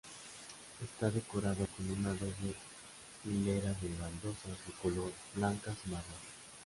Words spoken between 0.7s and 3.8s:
Está decorado con una doble hilera